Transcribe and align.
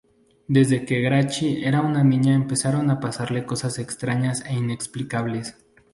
Desde 0.47 0.83
que 0.83 0.99
Grachi 1.01 1.63
era 1.63 1.81
una 1.81 2.03
niña 2.03 2.33
empezaron 2.33 2.89
a 2.89 2.99
pasarle 2.99 3.45
cosas 3.45 3.77
extrañas 3.77 4.43
e 4.47 4.55
inexplicables. 4.55 5.55